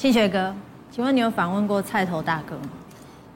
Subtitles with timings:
[0.00, 0.50] 庆学哥，
[0.90, 2.70] 请问你有访问过菜头大哥吗？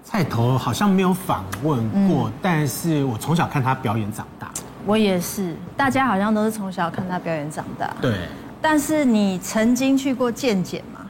[0.02, 4.50] 菜头好像没有访问过，嗯、但是我从小看他表演长大。
[4.86, 7.94] 我也是，大家好像都是从小看他表演长大。
[8.00, 8.16] 对。
[8.62, 11.00] 但是你曾经去过健检吗？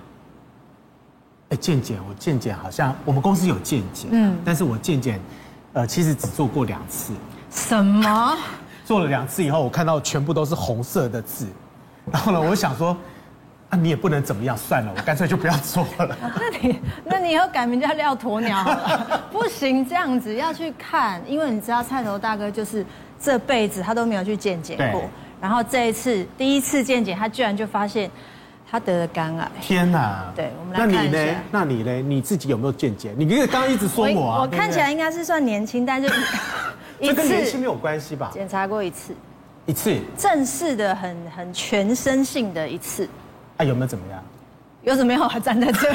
[1.51, 5.21] 哎，健检，我健检好像我们公司有健检，嗯，但是我健检，
[5.73, 7.13] 呃，其实只做过两次。
[7.49, 8.37] 什么？
[8.85, 11.47] 做了两次以后，我看到全部都是红色的字，
[12.11, 12.97] 然后呢，我想说，
[13.71, 16.17] 啊，你也不能怎么样，算了，我干脆就不要做了。
[16.21, 19.25] 那你，那你以后改名叫廖鸵鸟好了。
[19.33, 22.85] 不行，这样子要去看，因为你知道菜头大哥就是
[23.21, 25.03] 这辈子他都没有去健检过，
[25.41, 28.11] 然后这一次第一次健检，他居然就发现
[28.71, 29.51] 他得了肝癌。
[29.61, 30.33] 天哪！
[30.37, 31.19] 对，我们来看一下。
[31.51, 31.91] 那你呢？
[31.91, 32.09] 那你呢？
[32.09, 33.15] 你自己有没有见检？
[33.17, 34.37] 你刚刚一直说我啊。
[34.39, 36.09] 我，我看起来应该是算年轻，但是。
[37.01, 38.31] 这跟年轻没有关系吧？
[38.33, 39.13] 检查过一次，
[39.67, 43.07] 一次正式的很很全身性的一次，
[43.57, 44.23] 啊有没有怎么样？
[44.83, 45.29] 有怎么样？
[45.29, 45.89] 还站在这，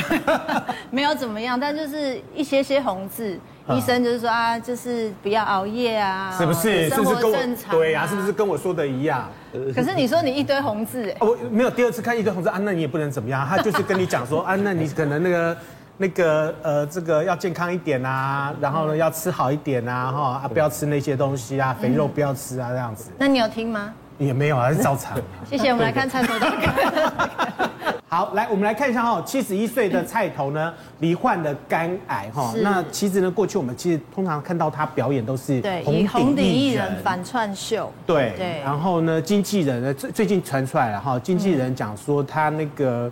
[0.89, 3.38] 没有怎么样，但就是一些些红字，
[3.69, 6.89] 医生就是说啊，就是不要熬夜啊，是不是？
[6.89, 9.29] 生活正常，对呀，是不是跟我说的一样？
[9.75, 15.57] 可是你说你一堆红字，哎，我没有第二次看一堆红字啊，那你也不能怎么样，他就是跟你讲说 啊，那你可能那个。
[16.01, 23.11] 那个呃，这个要健康一点啊，然后呢要吃好一点啊，哈啊不要吃那些东西啊，肥肉不要吃啊，这样子。
[23.17, 23.94] 那你有听吗？
[24.20, 25.17] 也没有啊，是照常。
[25.50, 27.89] 谢谢，我们来看菜头大哥。
[28.08, 32.53] 好，来我们来看一下哈，七十一岁的菜头呢，罹患了肝癌哈。
[32.62, 37.92] 那其实呢，过去我们其实通常看到他表演都是红顶艺人反串秀。
[38.06, 38.59] 对对。
[38.62, 43.12] 然后呢，经纪人呢最最近传出来了哈，经纪人讲说他那个。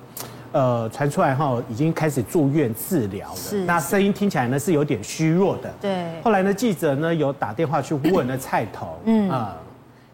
[0.54, 3.36] 呃，传出来哈已经开始住院治疗了。
[3.36, 5.70] 是，那声音听起来呢是有点虚弱的。
[5.82, 6.06] 对。
[6.24, 9.67] 后来呢，记者呢有打电话去问了菜头，嗯啊、呃，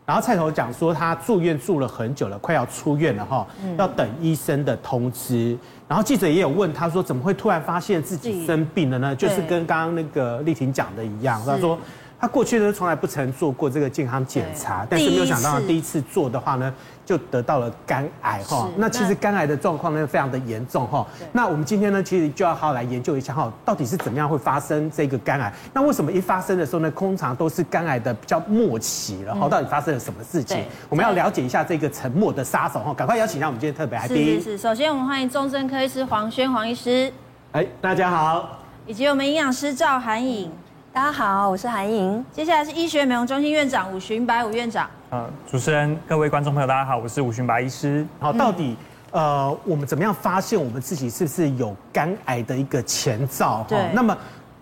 [0.06, 5.58] 然后菜头讲说他住院住了很久了，快要出院了哈，要等医生的通知。
[5.88, 9.16] 然后记者也有问他说，怎么会突然发现自己生病了呢？
[9.16, 11.78] 就是跟刚刚那个丽婷讲的一样，他说。
[12.24, 16.74] 他过去呢，从来不曾做过这个健康检查，但是没有想到第一次做的话呢，
[17.06, 18.70] 就得到了肝癌哈。
[18.78, 21.06] 那其实肝癌的状况呢，非常的严重哈。
[21.34, 25.53] 那我们今天呢，其实就要好好来研究一下哈，到底是怎么样会发生这个肝癌？
[25.74, 29.50] 那为什么一发生的时候呢，通常都是肝癌的比较末期了哈？
[29.50, 30.64] 到底发生了什么事情？
[30.88, 34.18] 我们要了解一下这个沉默的杀手哈，赶快邀请一下我们今天特别来宾。
[34.18, 37.12] 是是是，首先我们欢迎重症科医师黄轩黄医师。
[37.52, 38.59] 哎，大家好。
[38.86, 40.50] 以及我们营养师赵涵颖。
[40.94, 42.24] 大家好，我是韩莹。
[42.31, 44.88] 接下来是医学美容中心院长伍荀白伍院长。
[45.09, 48.06] 呃，主持人、各位观众朋友，大家好，我是伍荀白医师。
[48.20, 48.78] 好，到底
[49.09, 53.66] 呃，我们怎么样发现我们自己是不是有肝癌的一个前兆？
[53.68, 53.90] 对。
[53.92, 54.16] 那么，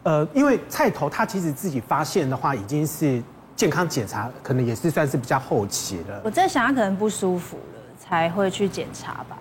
[0.03, 3.21] 呃，因为菜头他其实自己发现的话，已经是
[3.53, 6.21] 健康检查，可能也是算是比较后期了。
[6.23, 9.37] 我在想，他可能不舒服了，才会去检查吧。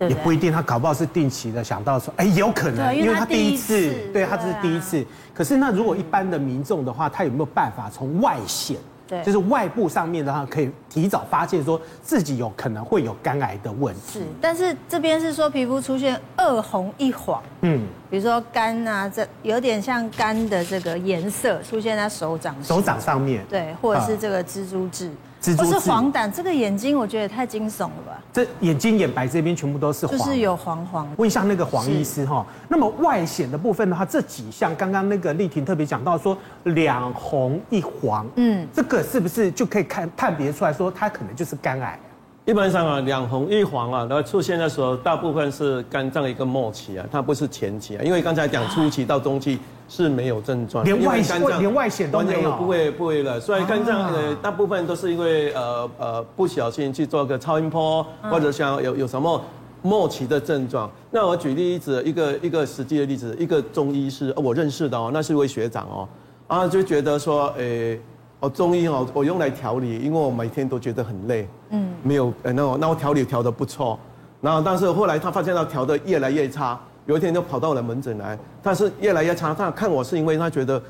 [0.00, 5.04] 也不一定，他搞不好是定期的想到说，哎，有可能，因为他第一次，对他这是第一次。
[5.32, 8.76] 可是那如果一般的民众的话，他有没有办法从外显，
[9.06, 14.18] 对，就是外部上面的话，可以提早发现说自己有可能会有肝癌的问题？
[14.18, 25.10] 是，但是这边是说皮肤出现二红一黄，嗯，比如说肝啊，这有点像肝的这个颜色出现在手掌，手掌上面，对，或者是这个蜘蛛痣。
[25.56, 28.22] 不是黄疸，这个眼睛我觉得也太惊悚了吧？
[28.32, 31.08] 这眼睛眼白这边全部都是黄，就是有黄黄。
[31.16, 41.98] 问一下那个黄医师哈，那么外显的部分的话，这几项刚刚那个丽婷特别讲到说两红一黄，嗯，这个是不是就可以看判别出来说它可能就是肝癌？
[42.44, 49.58] 一般上啊，两红一黄啊，然后出现的时候，大部分是肝脏一个末期啊，它不是前期啊，因为刚才讲初期到中期。
[49.88, 53.38] 是没有症状，连外肝脏连外显都没有，不会不会了。
[53.38, 59.38] 所以肝脏呃大部分都是因为呃呃不小心去做个超音波，或者像有有什么
[59.82, 60.90] 末期的症状。
[61.10, 66.08] 那我举例子，一个一个实际的例子，一个中医师我认识的哦，那是一位学长哦，
[66.46, 68.00] 啊就觉得说，诶，
[68.42, 73.96] 我中医哦，我用来调理，因为我每天都觉得很累，嗯，没有呃那我那我调理调的不错，
[74.40, 76.78] 然后但是后来他发现他调的越来越差。
[77.06, 79.54] 有一天就跑到我的门诊来，但是越来越差。
[79.54, 80.82] 他看我是因为他觉得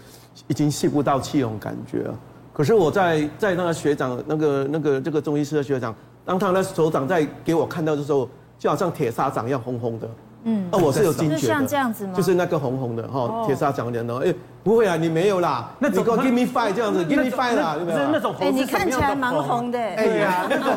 [0.48, 2.06] 已经吸不到气那种感觉。
[2.54, 5.94] 可是我在在那个学长那个那个这个中医师的学长，
[6.24, 8.26] 当他的手掌在给我看到的时候，
[8.58, 10.08] 就好像铁砂掌一样红红的。
[10.44, 12.12] 嗯，哦，我是有惊觉的，就像这样子吗？
[12.16, 14.16] 就是那个红红的哈，铁砂掌脸的。
[14.18, 14.34] 哎，
[14.64, 15.70] 不会啊，你没有啦。
[15.78, 17.98] 那你给我 give me five 这样子，give me five 啦，有没有？
[18.10, 19.78] 那种红，你看起来蛮红的。
[19.78, 20.74] 哎呀，那 种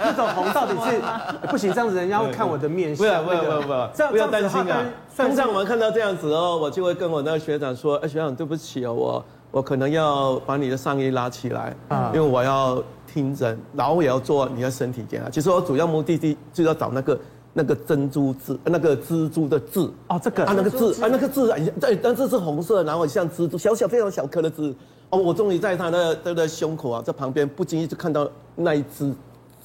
[0.00, 1.00] 那种红到底是
[1.50, 3.04] 不行，这样子人家会看我的面相。
[3.04, 4.84] 不要不要不要，不要担心啊。
[5.16, 11.74] 通常我们看到这样子哦，我就会跟我那个学长说，哎，学长对不起哦，我我可能要把你的上衣拉起来，
[12.14, 12.80] 因为我要
[13.12, 15.28] 听诊，然后我也要做你的身体检查。
[15.28, 17.18] 其实我主要目的地就是要找那个。
[17.52, 24.74] 那个珍珠字，那个蜘蛛的字哦，这个啊，那个字啊，那个字啊，对，但这是红色，然后像蜘蛛，小小非常小颗的字。
[25.10, 29.12] 哦，我终于在他的他的胸口啊，在旁边不经意就看到那一只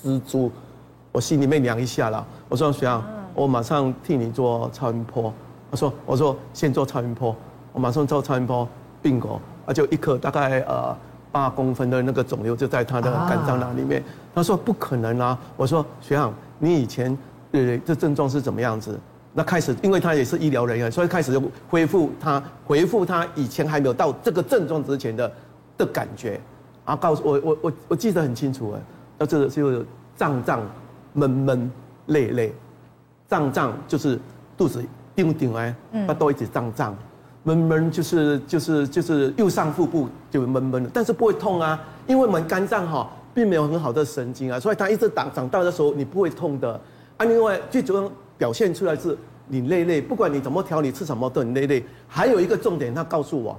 [0.04, 0.52] 蜘蛛，
[1.12, 2.26] 我心里面凉一下了。
[2.50, 3.04] 我说学长，
[3.36, 5.32] 我马上替你做超音波。
[5.70, 7.36] 他说，我说先做超音波，
[7.72, 8.68] 我马上做超音波，
[9.04, 10.98] 病狗啊，就一颗大概呃
[11.32, 14.04] 八公分的那个肿瘤就在他的肝脏那里面。
[14.34, 17.16] 他说不可能啊，我说学长，你以前。
[17.56, 19.00] 对对，这症状是怎么样子？
[19.38, 25.30] 那开始，因为他也是医疗人员，所以开始就恢复他，回复他以前还没有到这个症状之前的
[25.78, 26.40] 的感觉。
[26.86, 28.80] 然后告诉我，我我我记得很清楚啊，
[29.18, 29.84] 那这个就
[30.16, 30.62] 胀胀、
[31.12, 31.70] 闷闷、
[32.06, 32.54] 累累，
[33.28, 34.18] 胀胀就是
[34.58, 34.82] 肚子
[35.14, 35.76] 顶顶哎，
[36.08, 36.96] 它都一直胀胀，
[37.44, 41.78] 闷闷就是就是就是右上腹部就闷闷的，但是不会痛啊，
[42.08, 46.80] 因为我们肝脏哈并没有很好的神经啊，所以它一直长长大的时候你不会痛的。
[47.18, 49.18] 啊，另外最主要表现出来是
[49.48, 51.84] 你累累，不管你怎么调，你吃什么都很累累。
[52.08, 53.58] 还有一个重点，他告诉我，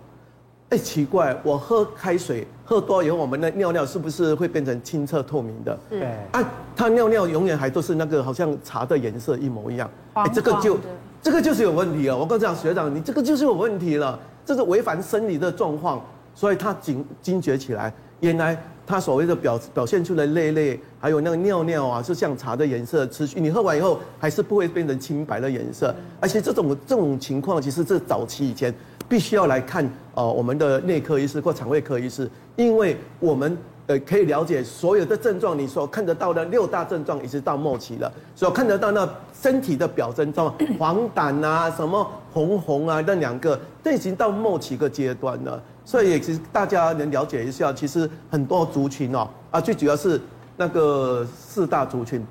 [0.69, 5.79] 哎，奇怪，我喝开水喝多以后，我们的尿尿是不是会变成清澈透明的？
[5.89, 6.03] 对。
[6.33, 9.91] 啊，他尿尿永远还都是那个好像茶的颜色一模一样。
[10.13, 10.77] 哎，这个就
[11.23, 12.19] 这个就是有问题了。
[12.19, 16.05] 我跟你讲，学长，你这个就是有问题了，这是违反生理的状况，
[16.35, 18.61] 所以他警惊觉起来，原来。
[18.87, 25.95] 他所谓的表表现出来泪泪，还有那个尿尿啊，是像茶的颜色，持续你喝完以后还是不会变成清白的颜色。
[26.21, 28.73] 而且这种这种情况，其实这早期以前
[29.09, 29.85] 必须要来看
[30.15, 45.63] 呃我们的内科医师或肠胃科医师，因为我们呃可以了解所有的症状，你所看得到的六大症状一直到末期了，所看得到那身体的表征，什么黄疸啊，什么红红啊，那两个都已经到末期个阶段了。
[45.85, 50.21] 所以其实大家能了解一下，其实很多族群哦，啊，最主要是
[50.57, 52.27] 那个四大族群，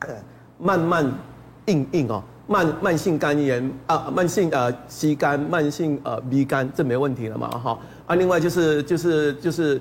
[0.58, 1.08] 慢慢
[1.66, 7.78] 硬硬哦，慢慢性肝炎啊，慢性呃 C 肝，慢性呃 B 肝，这没问题了嘛哈。
[8.06, 9.80] 啊，另外就是就是就是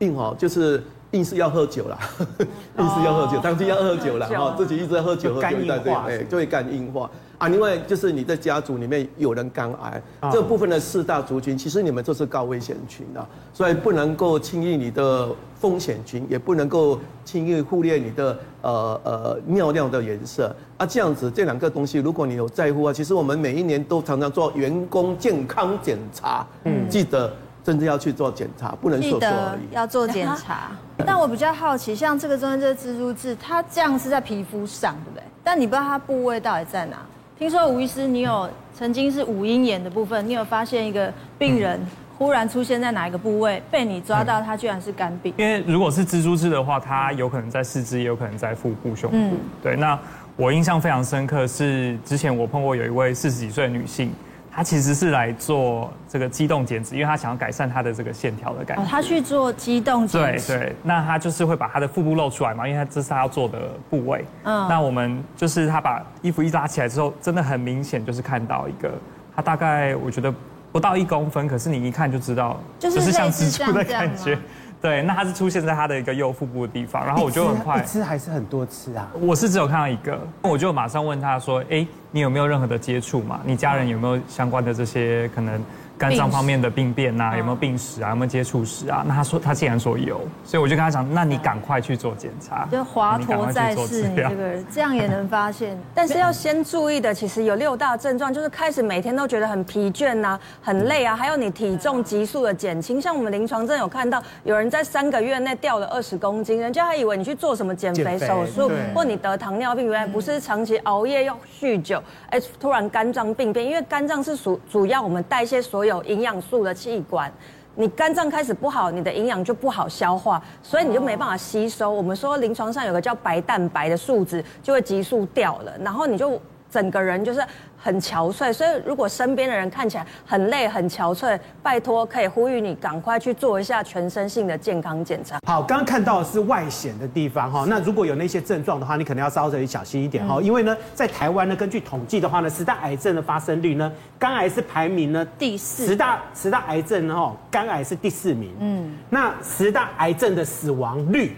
[0.00, 1.98] 硬哦，就是硬是要喝酒啦，
[2.78, 7.10] 硬是要喝酒，当天要喝酒啦哈，自己一直在喝酒，喝酒对对对，就会肝硬化。
[7.38, 13.24] 啊，另外就是你的家族里面有人肝癌，哦、这部分的四大族群，其实你们就是高危险群啊，
[13.54, 20.52] 所以不能够轻易你的风险群，也不能够轻易忽略你的呃呃尿尿的颜色。
[20.78, 27.32] 啊，这样子这两个东西，如果你有在乎啊，其实我们每一年都常常做员工健康检查，嗯，记得
[27.68, 29.74] 真的要去做检查，不能说说而已。
[29.74, 30.70] 要做检查。
[31.04, 35.22] 但我比较好奇，像这个中间这个蜘蛛痣，它这样是在皮肤上，对不对？
[35.44, 36.96] 但你不知道它部位到底在哪。
[37.38, 41.78] 听说吴医师，你有曾经是五阴眼的部分，你有发现一个病人
[42.16, 45.34] 忽然出现在哪一个部位，被你抓到，他居然是肝病。
[45.36, 49.16] 因为如果是蜘蛛痣的话，它有可能在四肢，也有可能在腹部、胸部。
[49.18, 49.76] 嗯，对。
[49.76, 49.98] 那
[50.36, 54.10] 我印象非常深刻是，之前我碰过有一位四十几岁的女性。
[54.58, 58.82] 他其实是来做这个机动减脂，因为他想要改善他的这个线条的感觉。
[58.82, 60.48] 哦，他去做机动减脂。
[60.48, 64.24] 对对，那他就是会把他的腹部露出来嘛，因为他这是他要做的部位。
[64.42, 64.66] 嗯。
[64.68, 68.92] 那我们就是他把衣服一拉起来之后，真的很明显就是看到一个，
[69.36, 70.34] 他大概我觉得
[70.72, 74.36] 不到一公分，可是你一看就知道，就是像蜘蛛的感觉。
[74.80, 79.08] 对，那它是出现在它的一个右腹部的地方，然后我就很快，一只还是很多次啊？
[79.20, 83.40] 我是只有看到一个，我就马上问他说：“哎，你有没有任何的接触嘛？
[83.44, 85.60] 你家人有没有相关的这些可能？”
[85.98, 88.10] 肝脏方面的病变呐、啊，有没有病史啊？
[88.10, 89.04] 有没有接触史啊？
[89.06, 92.68] 那他说他既然说有，所以我就跟他讲，那你赶快去做检查。
[92.70, 95.76] 就华佗在世，你这个人这样也能发现。
[95.92, 103.02] 但是要先注意的，其实有六大症状，就是开始每天都觉得很疲倦呐、啊，很累啊，还有你体重急速的减轻。
[103.02, 112.00] 像我们临床真的有看到有人在三个月内掉了二十公斤，人家还以为你去做什么减肥手术，或你得糖尿病，原来不是长期熬夜又酗酒，
[112.30, 115.87] 哎，突然肝脏病变，因为肝脏是属主要我们代谢所有。
[115.88, 117.32] 有营养素的器官，
[117.74, 121.90] 你肝脏开始不好，你的营养就不好消化，所以你就没办法吸收。
[121.90, 127.40] 我们说临床上有个叫白蛋白的数值就会急速掉了，然后你就整个人就是。
[127.80, 135.38] 很憔悴，所以如果身边的人看起来很累、很憔悴，拜托可以呼吁你赶快去做一下全身性的健康检查。
[135.46, 151.36] 好，刚刚看到的是外显的地方哈，那如果有那些症状的话，你可能要稍微小心一点哈，嗯、因为呢，在台湾呢，根据统计的话呢，十大癌症的发生率呢，肝癌是排名呢第四，十大十大癌症哈，肝癌是第四名，嗯，那十大癌症的死亡率，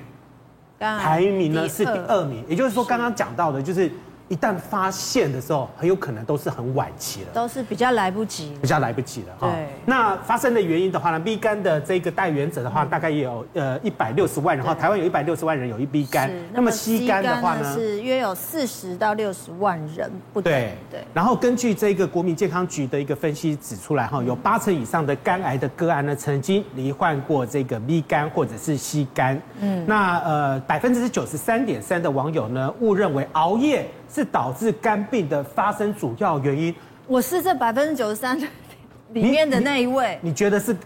[0.78, 3.92] 排名呢是第二名，也就是说刚刚讲到的就是。
[4.30, 9.50] 一旦发现的时候，很有可能都是很晚期了，都是比较来不及，比较来不及了哈。
[9.50, 9.66] 对。
[9.84, 16.30] 那发生的原因的话呢，B 肝的这个带原者的话，大概也有呃一百六十万人哈，台湾有一百六十万人有一 B 肝。
[16.52, 20.52] 那么 C 肝的话呢，是约有四十到六十万人不等。
[20.52, 21.00] 对对。
[21.12, 29.42] 然后根据这个国民健康局的一个分析指出来哈，有八成以上的肝癌的个案呢，曾经罹患过这个 B 肝或者是 C 肝。
[29.58, 29.84] 嗯。
[29.88, 33.88] 那呃百分之九十三点三的网友呢，误认为熬夜。
[34.12, 36.74] 是导致肝病的发生主要原因。
[37.06, 38.38] 我是这百分之九十三
[39.12, 40.18] 里面的那一位。
[40.22, 40.76] 你，你，你觉得是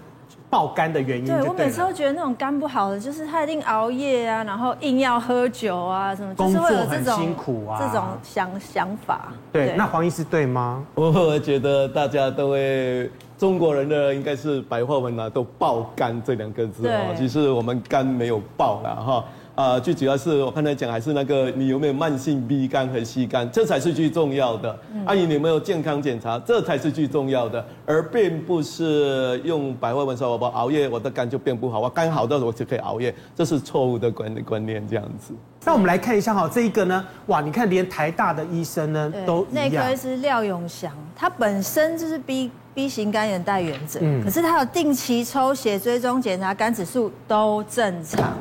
[0.51, 1.41] 爆肝的原因对？
[1.41, 9.33] 对，我每次都觉得那种肝不好的，就是他一定熬夜啊，然后硬要喝酒啊，什么，就是会有这种辛苦啊，这种想想法。
[9.53, 10.85] 对，对那黄医师对吗？
[10.95, 19.25] 我觉得大家都会，中国人的应该是白话文啊，都爆肝这两个字啊，其实我们肝没有爆了哈。
[19.55, 24.77] 啊，最主要是我刚才讲，还是那个你有没有慢性 B 肝和 C 肝，这才是最重要的。
[25.07, 35.33] 阿姨，你有没有健康检查，这才是最重要的，而并不是用白话文说，我熬夜我的肝就变不好，我肝好的时候我就可以熬夜，这是错误的观观念，这样子。
[35.65, 39.55] 那我们来看一下哈，这一个呢，哇，你看连台大的医生呢都一样。
[39.55, 48.37] 内科医师廖永祥，他本身就是 B B 型肝炎带原者，嗯，可是他有定期抽血追踪检查，肝指数都正常。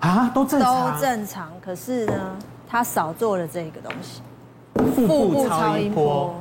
[0.00, 1.52] 啊，都正常，都正常。
[1.62, 4.22] 可是呢，他少做了这个东西，
[5.06, 6.34] 腹部超音波，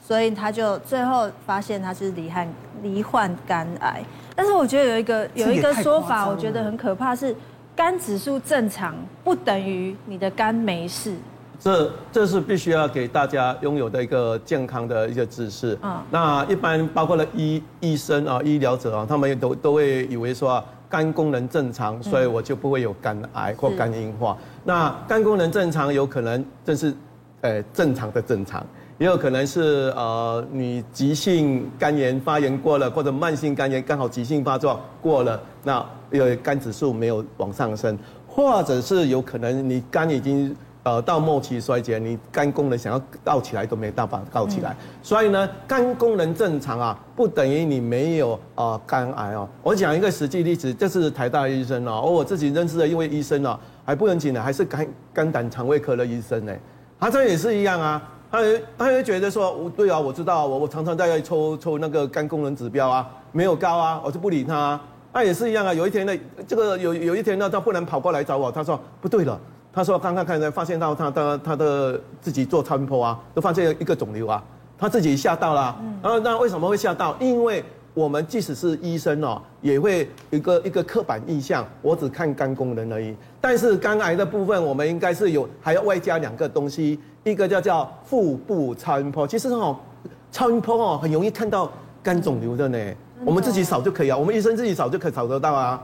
[0.00, 2.48] 所以他就最后发现他是罹患
[2.82, 4.00] 罹患肝癌。
[4.36, 7.34] 但是我觉得有一个有一个说法，我觉得很可怕，是
[7.74, 11.16] 肝指数正常不等于你的肝没事。
[11.58, 15.76] 这这是必须要给大家拥有的一个健康的一个知识。
[15.82, 20.64] 啊，那一般包括了医医生啊、医疗者啊，他们也都都会以为说。
[20.90, 24.36] 肝功能正常，所以我就不会有肝癌或肝硬化。
[24.64, 26.92] 那肝功能正常，有可能这是，
[27.40, 28.66] 呃，正常的正常，
[28.98, 40.54] 也有可能是呃，你急性肝炎发炎过了，或者慢性肝炎刚好急性发作过了，那有肝指数没有往上升，或者是有可能你肝已经。
[40.82, 44.74] 呃，到末期衰竭，你肝功能想要倒起来都没办法倒起来。
[45.02, 49.46] 所以呢，肝功能正常啊，不等于你没有啊、呃、肝癌哦。
[49.62, 56.52] 我讲一个实际例子，这是台大医生哦，我自己认识的一位医生哦，还不严谨的，还是肝肝胆肠胃科的医生呢。
[56.98, 58.38] 他这也是一样啊，他
[58.78, 64.82] 他会觉得说，我对啊，我知道，我我常常在抽抽那个肝功能指标啊，没有高啊，我就不理他、啊。
[65.12, 69.38] 他也是一样啊，有一天呢，这个有有一天呢，他忽然跑过来找我，他说不对了。
[69.72, 74.42] 他说：“刚刚看才发现到他的他的自己做超音波啊，都发现一个肿瘤啊，
[74.76, 75.80] 他自己吓到了。
[76.02, 77.16] 然后那为什么会吓到？
[77.20, 83.14] 因为我们即使是医生哦，也会有一个一个刻板印象，我只看肝功能而已。
[83.40, 89.24] 但是肝癌的部分，我们应该是有还要外加两个东西，一个叫叫腹部超音波。
[89.26, 89.76] 其实哦，
[90.32, 91.70] 超音波哦很容易看到
[92.02, 92.78] 肝肿瘤的呢，
[93.24, 95.80] 我们自己扫就可以啊，我们医生自己扫就可以扫得到啊。”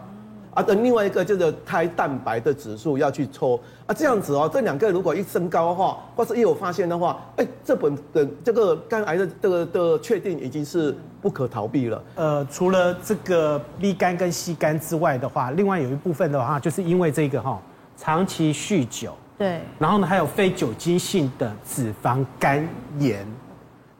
[0.56, 12.02] 啊，等另外一个就是胎蛋白的指数要去抽啊，这样子哦，这两个如果一升高的话，或是一有发现的话，哎，这本的这个肝癌的这个的确定已经是不可逃避了。
[12.14, 17.60] 呃，除了这个 B 肝跟 C 肝之外的话，另外有一部分的话，就是因为这个哈，
[17.98, 22.66] 长期酗酒，对，然后呢还有非酒精性的脂肪肝
[22.98, 23.26] 炎。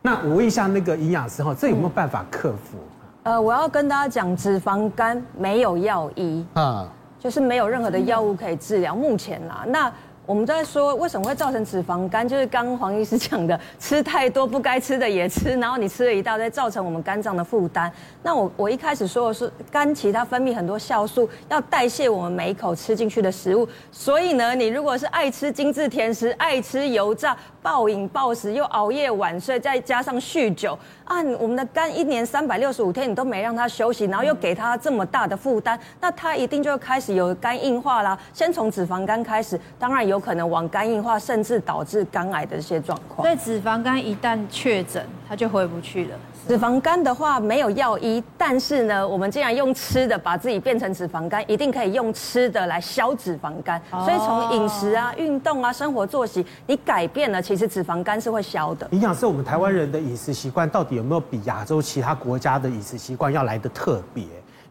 [0.01, 2.79] 那我问一下那个营养师哈，这有没有办法克服？
[3.27, 8.95] 呃，我要跟大家讲，脂肪肝没有药医啊，就是没有任何的药物可以治疗。
[8.95, 9.93] 目前啦，那。
[10.27, 17.91] 我们在说为什么会造成脂肪肝，就是刚黄医师讲的，吃太多不该吃的也吃，然后你吃了一大堆，造成我们肝脏的负担。
[18.25, 23.69] 那我我一开始说的是肝其他分泌很多酵素，要代谢我们每一口吃进去的食物。
[23.93, 38.19] 所以呢，你如果是爱吃精致甜食、爱吃油炸、暴饮暴食，又熬夜晚睡，再加上酗酒，啊，我们的肝一年三百六十五天你都没让它休息，然后又给它这么大的负担，那它一定就会开始有肝硬化啦。
[38.33, 40.16] 先从脂肪肝开始，当然有。
[40.17, 43.27] 有可能往肝硬化，甚至导致肝癌的一些状况。
[43.27, 46.17] 所以脂肪肝一旦确诊，它就回不去了。
[46.49, 53.81] 脂肪肝的话没有药医，但是呢，我们既然用吃的把自己变成脂肪肝，一定可以用吃的来消脂肪肝。
[53.91, 58.89] 所以从饮食啊、运动啊、生活作息，你改变了，其实脂肪肝是会消的。
[58.93, 64.25] 营养师，我们台湾人的饮食习惯到底有没有比亚洲其他国家的饮食习惯要来得特别？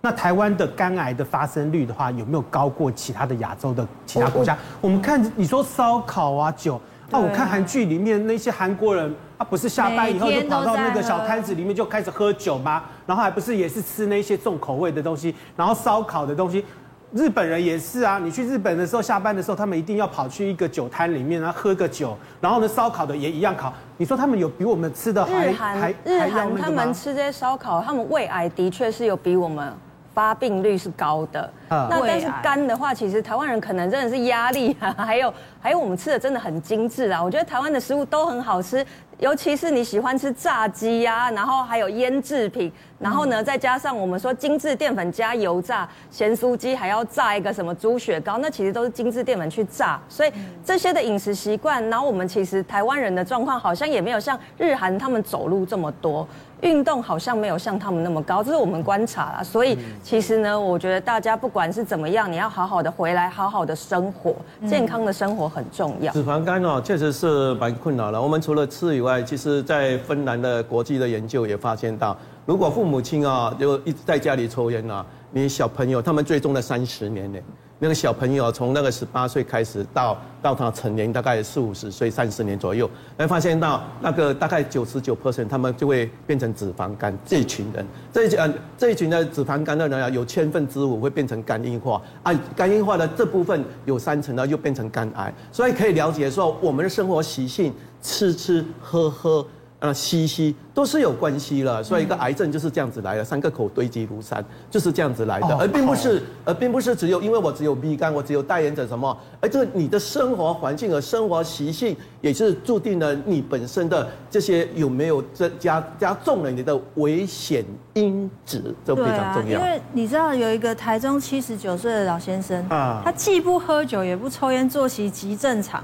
[0.06, 4.56] 那台湾的肝癌的发生率的话，有没有高过其他的亚洲的其他国家？
[4.80, 12.84] 我们看你说烧烤啊酒啊，我看韩剧里面那些韩国人，他不是下班以后就跑到那个小摊子里面就开始喝酒吗？
[13.08, 16.64] 然后还不是也是吃那些重口味的东西，然后烧烤的东西，
[17.12, 23.74] 日本人也是啊，你去日本的时候，下班的时候，他们一定要跑去一个酒摊里面，然后喝个酒，然后呢，烧烤的也一样烤。
[23.98, 29.74] 你说他们有比我们吃的还日韩日韩他们吃这些烧烤，他们胃癌的确是有比我们。
[30.16, 37.24] 发病率是高的，那但是肝的话，其实台湾人可能真的是压力啊，还有 还有我们吃的真的很精致啊。
[37.24, 38.86] 我觉得台湾的食物都很好吃，
[39.18, 50.32] 尤其是你喜欢吃炸鸡呀，然后还有腌制品，然后呢再加上我们说精致淀粉加油炸咸酥鸡，还要炸一个什么猪血糕，那其实都是精致淀粉去炸，所以
[50.64, 56.28] 这些的饮食习惯，然后我们其实台湾人的状况好像也没有像日韩他们走路这么多。
[56.62, 59.44] 运动好像没有像他们那么高，这是我们观察啦。
[59.44, 64.36] 所以其实呢，我觉得大家不管是怎么样，你要好好的回来，好好的生活，
[64.68, 66.12] 健康的生活很重要。
[66.12, 68.22] 脂肪肝哦，确实是蛮困扰的。
[68.22, 77.40] 我们除了吃以外，其实在芬兰的国际的研究也发现到，如果父母亲啊就一直在家里抽烟啊，你小朋友他们追踪了三十年呢。
[77.80, 87.14] 那个小朋友从那个十八岁开始到到他成年，大概四五十岁，三十年左右，来发现到那个大概九十九 percent，他们就会变成脂肪肝。
[87.26, 95.34] 这一群人，这一群呃这一群的脂肪肝的人啊，有千分之五会变成肝硬化啊，肝硬化的这部分有三成呢，又变成肝癌。
[95.52, 99.46] 所以可以了解说，我们的生活习性，吃吃喝喝。
[99.86, 117.64] 呃，息息都是有关系了，所以一个癌症就是这样子来的，三个口堆积如山，就是这样子来的，而并不是，而并不是只有因为我只有 B 肝，我只有代言者什么，而这你的生活环境和生活习性也是注定了你本身的这些有没有增加加重了你的危险
[117.94, 119.60] 因子，这非常重要。
[119.60, 125.84] 因为你知道有一个台中七十九岁的老先生啊，他既不喝酒也不抽烟，作息极正常，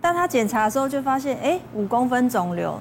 [0.00, 2.78] 但他检查的时候就发现，哎，五公分肿瘤。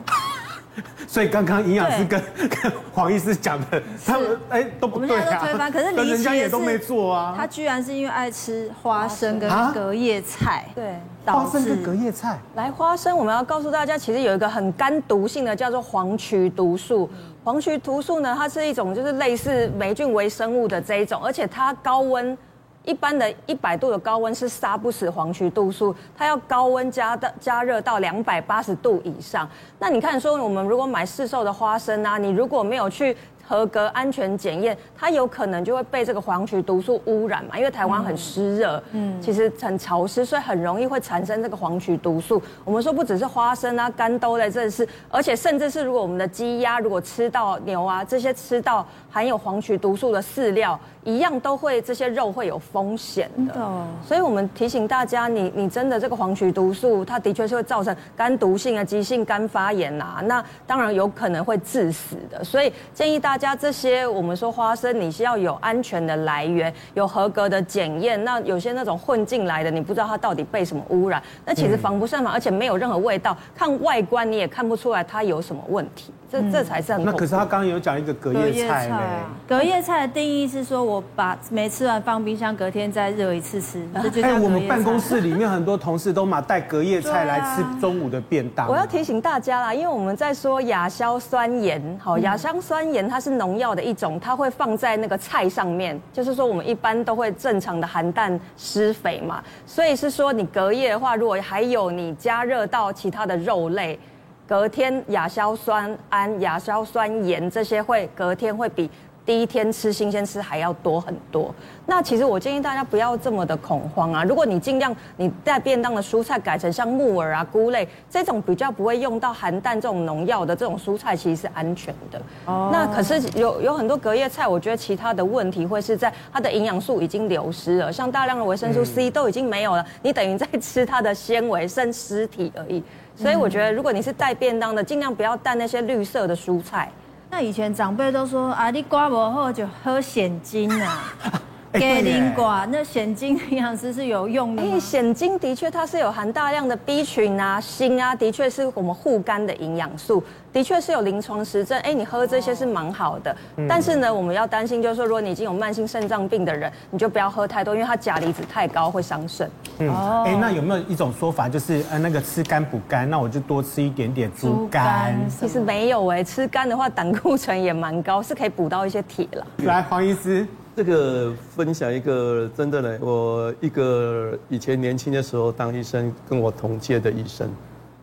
[1.07, 5.25] 所以刚刚营养师跟 跟黄医师讲的，他们哎都不对啊。
[5.25, 7.33] 我们都推翻，可是 人家也都没做啊。
[7.37, 12.39] 他居然是因为爱吃花生跟隔夜菜，对，花生跟隔夜菜。
[12.55, 17.09] 来，花生我们要告诉大家，其实有一个很肝毒性的，叫做黄曲毒素。
[17.43, 22.37] 黄曲毒素呢，它是一种就是类似霉菌微生物的这一种，而且它高温。
[22.83, 29.47] 一般的一百度的高温是杀不死黄曲毒素，它要高温加到加热到两百八十度以上。
[29.79, 33.15] 那你看说，我们如果买市售的花生啊，你如果没有去。
[33.43, 37.57] 合格安全检验，它有可能就会被这个黄曲毒素污染嘛？
[37.57, 42.41] 因为台湾很湿热，嗯，其实很潮湿，所以很容易会产生这个黄曲毒素。
[42.63, 53.85] 我们说不只是花生啊、干豆类，这是，而且甚至是如果我们的鸡鸭如果吃到牛啊这些吃到含有黄曲毒素的饲料，一样都会这些肉会有风险的。
[54.03, 62.43] 所以我们提醒大家，你你真的这个黄曲毒素，它的确是会造成肝毒性啊、急性肝发炎呐、啊，那当然有可能会致死的。
[62.43, 63.51] 所以建议大家。
[63.61, 68.23] 这些，我们说花生，你是要有安全的来源，有合格的检验。
[68.23, 76.13] 那有些那种混进来的，你不知道它到底被什么污染，那其实防不胜防，而且没有任何味道，看外观你也看不出来它有什么问题。
[76.31, 77.03] 这这才是很。
[77.03, 79.00] 那可是他刚刚有讲一个隔夜菜呢。
[79.47, 83.85] 隔夜菜的定义是说，我把没吃完放冰箱，隔天再热一次吃。
[84.21, 88.65] 哎，我们办公室里面很多同事都嘛带隔夜菜来吃中午的便当。
[88.69, 103.99] 我要提醒大家啦，因为我们在说亚硝酸盐，好，亚硝酸盐它是农药的一种，它会放在那个菜上面，就是说我们一般都会正常的含氮施肥嘛，所以是说你隔夜的话，如果还有你加热到其他的肉类。
[104.47, 108.89] 隔天亚硝酸胺、亚硝酸盐这些会隔天会比
[109.23, 111.53] 第一天吃新鲜吃还要多很多。
[111.85, 114.23] 那其实我建议大家不要这么的恐慌啊！
[114.23, 122.19] 如果你尽量你带便当的蔬菜改成像木耳啊、菇类这种比较不会用到含氮这种农药的这种蔬菜，其实是安全的。
[122.45, 122.71] 哦。
[122.73, 132.83] 那可是有有很多隔夜菜，我觉得其他的问题会是在它的营养素已经流失了，像大量的维生素 C 都已经没有了，你等于在吃它的纤维剩尸体而已。
[133.21, 136.91] 所以我觉得，如果你是带便当的，尽量不要带那些绿色的蔬菜。
[137.29, 141.13] 那以前长辈都说啊，你刮不好就喝现金啊。
[141.73, 144.61] 给灵寡，那蚬精营养师是有用的。
[144.61, 151.79] 哎，蚬精的确它是有含大量的 B 群啊、锌啊，的确是我们护肝的营养素，的确是有临床实证。
[151.79, 153.31] 哎，你喝这些是蛮好的。
[153.31, 159.49] 哦、但是呢，我们要担心就是说，如果你已经有慢性肾脏病的人，你就不要喝太多，因为它钾离子太高会伤肾。
[159.79, 159.89] 嗯，
[160.25, 165.15] 哎，那有没有一种说法，就是呃那个吃肝补肝，那我就多吃一点点猪肝？
[165.29, 169.47] 其实没有哎，吃肝的话胆固醇也蛮高，是可以补到一些铁了。
[169.59, 170.45] 来，黄医师。
[170.83, 177.47] 这个分享一个真的呢，我一个以前年轻的时候当医生，跟我同届的医生，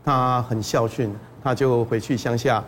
[0.04, 1.10] 他很孝顺，
[1.42, 2.62] 他就回去乡下，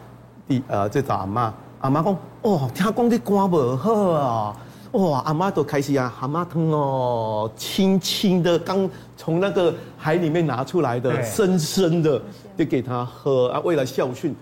[0.49, 4.57] 地呃，再找阿妈，阿妈讲，哦，听讲你肝不好啊，
[4.91, 12.21] 哇，阿妈都开心啊，蛤蟆汤哦，轻轻的刚从那个海里面拿出来的，深深的
[12.57, 14.35] 就给他喝啊，为了孝顺，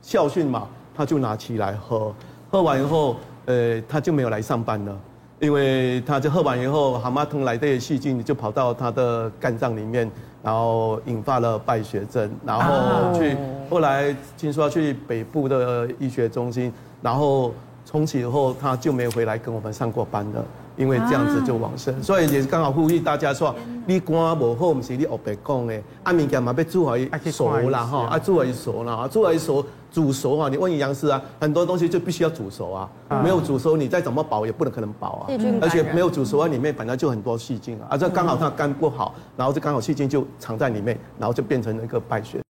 [0.00, 2.14] 孝顺嘛，他就拿起来喝，
[2.48, 4.96] 喝完以后，呃，他就没有来上班了，
[5.40, 10.10] 因为他就喝完以后，蛤蟆藤来的细菌就跑到他的肝脏里面，
[10.42, 13.36] 然后引发了败血症，然后去
[13.70, 16.72] 后来听说要去北部的医学中心，
[17.02, 17.52] 然后。
[17.88, 20.44] 从此以后，他就没有回来跟我们上过班了，
[20.76, 23.54] 因为这样子就往生，啊、所以也是刚好呼吁大家说，
[23.86, 26.96] 你肝不好，不是你学白讲的，啊，物件嘛要煮好
[27.30, 32.88] 熟啦哈，啊，煮好熟啦，煮好熟煮熟啊，你问营养师啊，很多东西就必须要煮熟啊，
[33.22, 35.26] 没有煮熟，你再怎么保也不能可能保啊，
[35.60, 42.45] 而且没有煮熟啊，里面本来就很多细菌啊，啊，这刚好它肝不好，然后就刚好细菌就藏在里面，然后就变成一个败血。